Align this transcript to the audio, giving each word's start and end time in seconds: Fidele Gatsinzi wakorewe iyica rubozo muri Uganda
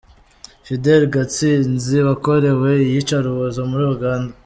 Fidele 0.65 1.05
Gatsinzi 1.13 1.95
wakorewe 2.07 2.71
iyica 2.87 3.17
rubozo 3.25 3.59
muri 3.71 3.83
Uganda 3.95 4.31